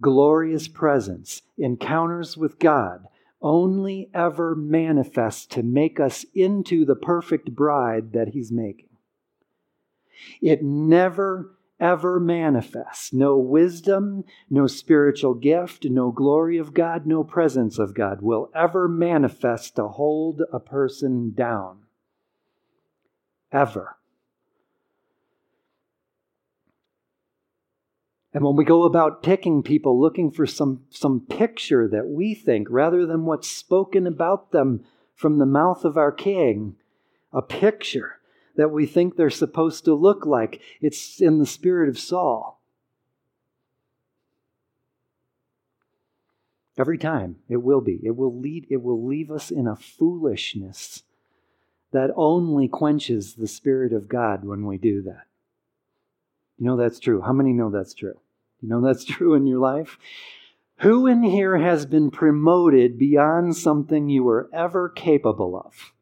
[0.00, 3.06] glorious presence, encounters with God
[3.40, 8.88] only ever manifest to make us into the perfect bride that He's making.
[10.42, 13.12] It never ever manifests.
[13.12, 18.88] No wisdom, no spiritual gift, no glory of God, no presence of God will ever
[18.88, 21.84] manifest to hold a person down.
[23.52, 23.97] Ever.
[28.34, 32.68] And when we go about picking people, looking for some, some picture that we think,
[32.70, 36.76] rather than what's spoken about them from the mouth of our King,
[37.32, 38.20] a picture
[38.56, 42.60] that we think they're supposed to look like, it's in the spirit of Saul.
[46.76, 48.00] Every time it will be.
[48.04, 51.02] It will lead it will leave us in a foolishness
[51.92, 55.27] that only quenches the spirit of God when we do that.
[56.58, 57.22] You know that's true.
[57.22, 58.18] How many know that's true?
[58.60, 59.98] You know that's true in your life?
[60.80, 65.92] Who in here has been promoted beyond something you were ever capable of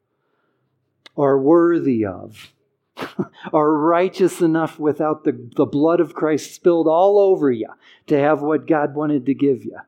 [1.15, 2.53] or worthy of
[3.53, 7.69] or righteous enough without the, the blood of Christ spilled all over you
[8.07, 9.79] to have what God wanted to give you?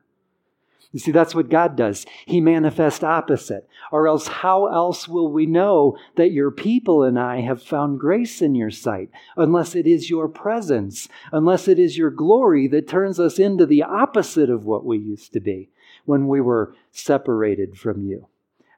[0.91, 2.05] You see, that's what God does.
[2.25, 3.67] He manifests opposite.
[3.91, 8.41] Or else, how else will we know that your people and I have found grace
[8.41, 9.09] in your sight?
[9.37, 13.83] Unless it is your presence, unless it is your glory that turns us into the
[13.83, 15.69] opposite of what we used to be
[16.05, 18.27] when we were separated from you,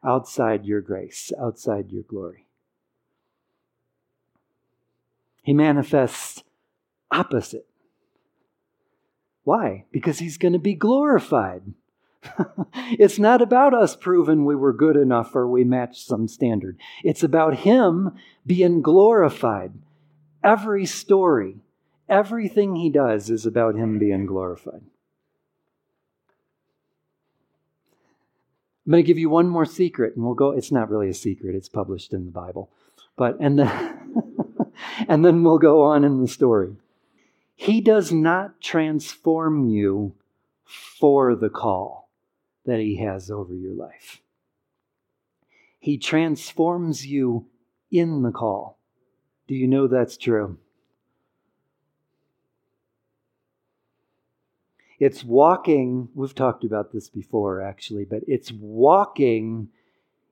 [0.04, 2.46] outside your grace, outside your glory.
[5.44, 6.44] He manifests
[7.10, 7.68] opposite.
[9.44, 9.86] Why?
[9.92, 11.64] Because he's going to be glorified.
[12.76, 16.78] it's not about us proving we were good enough or we matched some standard.
[17.04, 18.16] It's about Him
[18.46, 19.74] being glorified.
[20.44, 21.58] Every story,
[22.08, 24.82] everything He does is about Him being glorified.
[28.86, 30.52] I'm going to give you one more secret, and we'll go.
[30.52, 32.70] It's not really a secret, it's published in the Bible.
[33.16, 34.16] But, and then,
[35.08, 36.76] and then we'll go on in the story.
[37.56, 40.16] He does not transform you
[40.66, 42.01] for the call
[42.66, 44.22] that He has over your life.
[45.80, 47.48] He transforms you
[47.92, 48.78] in the call.
[49.48, 50.58] Do you know that's true?
[55.00, 59.70] It's walking, we've talked about this before actually, but it's walking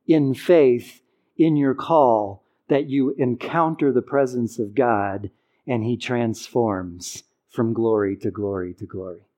[0.06, 1.02] in faith
[1.38, 5.32] in your call that you encounter the presence of God
[5.66, 9.29] and He transforms from glory to glory to glory.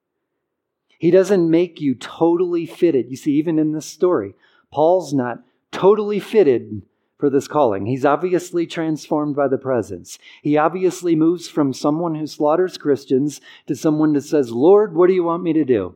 [1.01, 3.09] He doesn't make you totally fitted.
[3.09, 4.35] You see, even in this story,
[4.71, 5.39] Paul's not
[5.71, 6.83] totally fitted
[7.17, 7.87] for this calling.
[7.87, 10.19] He's obviously transformed by the presence.
[10.43, 15.15] He obviously moves from someone who slaughters Christians to someone that says, Lord, what do
[15.15, 15.95] you want me to do?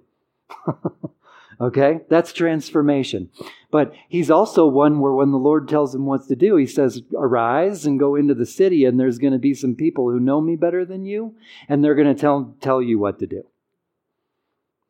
[1.61, 3.29] okay, that's transformation.
[3.69, 7.03] But he's also one where when the Lord tells him what to do, he says,
[7.15, 10.41] Arise and go into the city, and there's going to be some people who know
[10.41, 11.35] me better than you,
[11.69, 13.43] and they're going to tell, tell you what to do.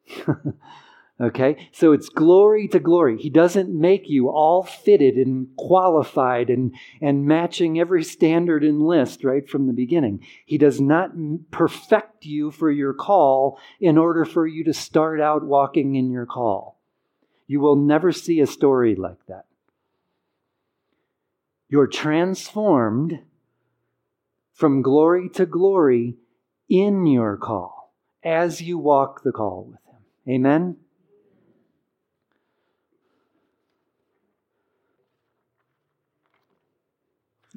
[1.21, 1.69] okay?
[1.71, 3.17] So it's glory to glory.
[3.17, 9.23] He doesn't make you all fitted and qualified and, and matching every standard and list
[9.23, 10.25] right from the beginning.
[10.45, 11.11] He does not
[11.51, 16.25] perfect you for your call in order for you to start out walking in your
[16.25, 16.79] call.
[17.47, 19.45] You will never see a story like that.
[21.69, 23.19] You're transformed
[24.53, 26.15] from glory to glory
[26.69, 27.93] in your call
[28.23, 29.84] as you walk the call with
[30.27, 30.77] Amen?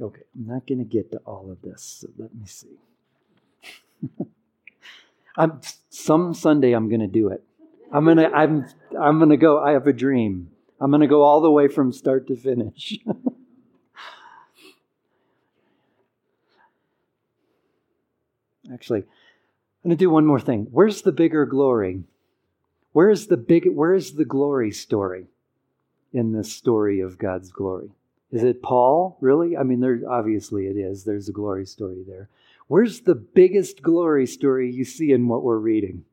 [0.01, 2.79] Okay, I'm not going to get to all of this, so let me see.
[5.37, 7.43] I'm, some Sunday I'm going to do it.
[7.93, 8.67] I'm going to I'm
[9.01, 10.51] I'm going to go I have a dream.
[10.81, 12.99] I'm going to go all the way from start to finish.
[18.73, 20.69] Actually, I'm going to do one more thing.
[20.71, 22.05] Where's the bigger glory?
[22.99, 25.27] Where is the big where is the glory story
[26.13, 27.91] in this story of God's glory?
[28.33, 29.17] Is it Paul?
[29.21, 29.57] Really?
[29.57, 31.05] I mean, there obviously it is.
[31.05, 32.29] There's a glory story there.
[32.67, 36.07] Where's the biggest glory story you see in what we're reading?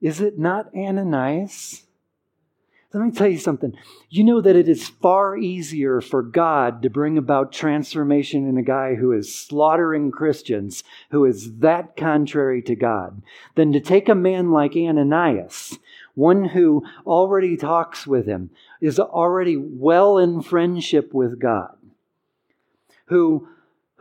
[0.00, 1.82] Is it not Ananias?
[2.94, 3.74] Let me tell you something.
[4.10, 8.62] You know that it is far easier for God to bring about transformation in a
[8.62, 13.22] guy who is slaughtering Christians, who is that contrary to God,
[13.54, 15.78] than to take a man like Ananias,
[16.14, 18.50] one who already talks with him,
[18.82, 21.74] is already well in friendship with God,
[23.06, 23.48] who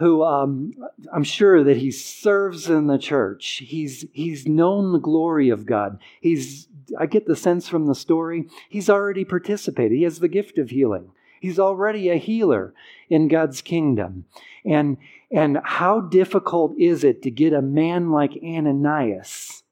[0.01, 0.73] who um,
[1.13, 3.63] I'm sure that he serves in the church.
[3.65, 5.99] He's he's known the glory of God.
[6.19, 6.67] He's
[6.99, 9.97] I get the sense from the story, he's already participated.
[9.97, 11.11] He has the gift of healing.
[11.39, 12.73] He's already a healer
[13.09, 14.25] in God's kingdom.
[14.63, 14.97] And,
[15.31, 19.63] and how difficult is it to get a man like Ananias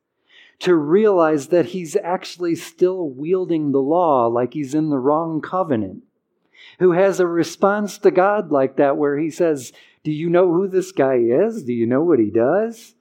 [0.60, 6.04] to realize that he's actually still wielding the law like he's in the wrong covenant?
[6.80, 9.72] Who has a response to God like that where he says,
[10.04, 11.64] Do you know who this guy is?
[11.64, 12.96] Do you know what he does?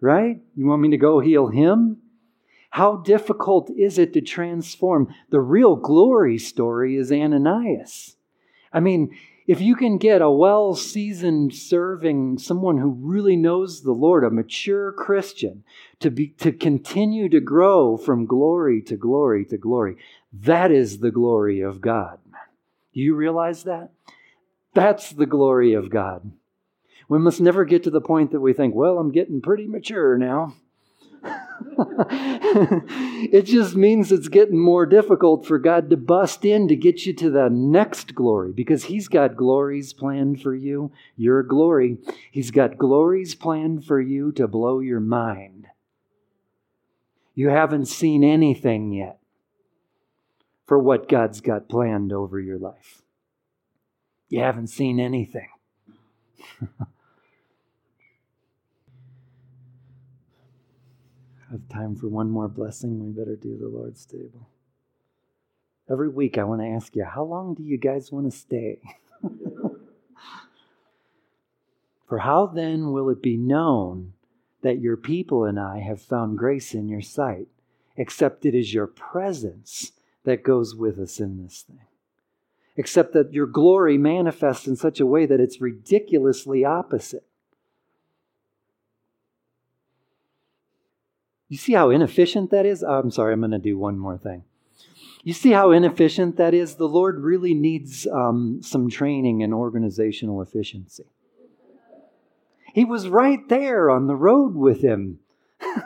[0.00, 0.40] Right?
[0.56, 1.98] You want me to go heal him?
[2.70, 5.12] How difficult is it to transform?
[5.30, 8.16] The real glory story is Ananias.
[8.72, 9.16] I mean,
[9.48, 14.30] if you can get a well seasoned serving, someone who really knows the Lord, a
[14.30, 15.64] mature Christian,
[15.98, 19.96] to, be, to continue to grow from glory to glory to glory,
[20.32, 22.20] that is the glory of God.
[22.94, 23.90] Do you realize that?
[24.74, 26.32] That's the glory of God.
[27.08, 30.16] We must never get to the point that we think, well, I'm getting pretty mature
[30.16, 30.54] now.
[33.32, 37.12] it just means it's getting more difficult for God to bust in to get you
[37.14, 40.92] to the next glory because He's got glories planned for you.
[41.16, 41.98] Your glory.
[42.30, 45.66] He's got glories planned for you to blow your mind.
[47.34, 49.18] You haven't seen anything yet
[50.66, 52.99] for what God's got planned over your life.
[54.30, 55.48] You haven't seen anything.
[61.50, 64.48] have time for one more blessing, we better do the Lord's table.
[65.90, 68.78] Every week, I want to ask you, how long do you guys want to stay?
[72.08, 74.12] for how then will it be known
[74.62, 77.48] that your people and I have found grace in your sight,
[77.96, 79.90] except it is your presence
[80.22, 81.80] that goes with us in this thing?
[82.76, 87.24] Except that your glory manifests in such a way that it's ridiculously opposite.
[91.48, 92.84] You see how inefficient that is?
[92.84, 94.44] Oh, I'm sorry, I'm going to do one more thing.
[95.22, 96.76] You see how inefficient that is?
[96.76, 101.04] The Lord really needs um, some training in organizational efficiency.
[102.72, 105.18] He was right there on the road with him,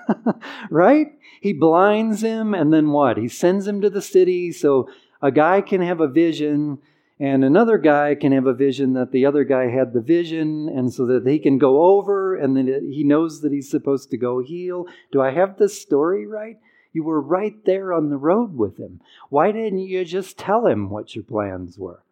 [0.70, 1.08] right?
[1.40, 3.16] He blinds him, and then what?
[3.16, 4.88] He sends him to the city so
[5.24, 6.78] a guy can have a vision
[7.18, 10.92] and another guy can have a vision that the other guy had the vision, and
[10.92, 14.40] so that he can go over and then he knows that he's supposed to go
[14.40, 14.86] heal.
[15.12, 16.58] Do I have this story right?
[16.92, 19.00] You were right there on the road with him.
[19.30, 22.02] Why didn't you just tell him what your plans were?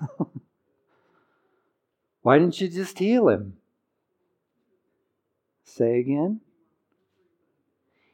[2.22, 3.56] Why didn't you just heal him?
[5.64, 6.40] Say again.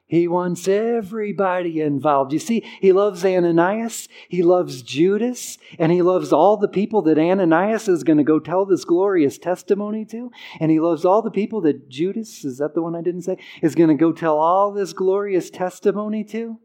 [0.06, 2.32] He wants everybody involved.
[2.32, 7.18] You see, he loves Ananias, he loves Judas, and he loves all the people that
[7.18, 10.30] Ananias is going to go tell this glorious testimony to.
[10.60, 13.38] And he loves all the people that Judas, is that the one I didn't say,
[13.62, 16.58] is going to go tell all this glorious testimony to.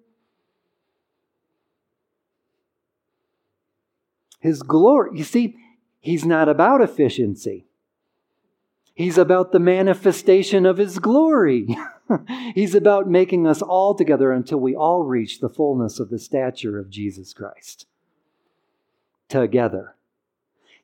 [4.42, 5.56] His glory, you see,
[6.00, 7.68] he's not about efficiency.
[8.94, 11.78] He's about the manifestation of his glory.
[12.56, 16.80] He's about making us all together until we all reach the fullness of the stature
[16.80, 17.88] of Jesus Christ.
[19.28, 19.96] Together.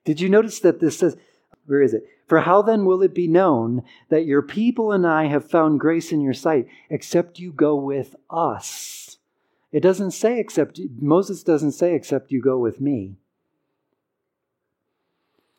[0.04, 1.18] Did you notice that this says,
[1.66, 2.08] where is it?
[2.28, 6.12] For how then will it be known that your people and I have found grace
[6.12, 9.18] in your sight, except you go with us?
[9.72, 13.18] It doesn't say except, Moses doesn't say except you go with me.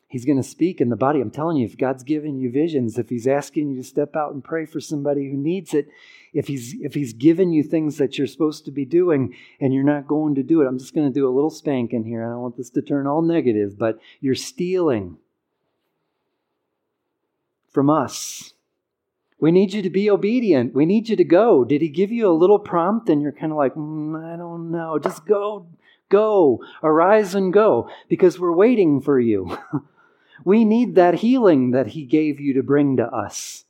[0.08, 1.20] He's going to speak in the body.
[1.20, 4.32] I'm telling you, if God's giving you visions, if He's asking you to step out
[4.32, 5.88] and pray for somebody who needs it,
[6.32, 9.82] if He's if He's given you things that you're supposed to be doing and you're
[9.82, 12.24] not going to do it, I'm just going to do a little spanking here.
[12.24, 15.18] I don't want this to turn all negative, but you're stealing
[17.68, 18.54] from us.
[19.40, 20.72] We need you to be obedient.
[20.72, 21.64] We need you to go.
[21.64, 24.70] Did He give you a little prompt and you're kind of like, mm, I don't
[24.70, 25.00] know.
[25.00, 25.66] Just go,
[26.08, 29.58] go, arise and go because we're waiting for you.
[30.44, 33.64] We need that healing that He gave you to bring to us.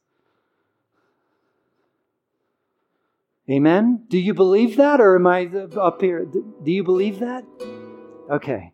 [3.48, 4.04] Amen?
[4.08, 6.24] Do you believe that, or am I up here?
[6.24, 7.44] Do you believe that?
[8.28, 8.72] Okay.